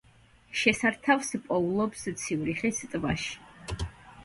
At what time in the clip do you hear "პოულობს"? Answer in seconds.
1.51-2.07